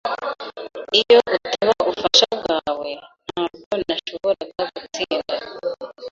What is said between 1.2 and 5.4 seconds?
utaba ubufasha bwawe, ntabwo nashoboraga gutsinda.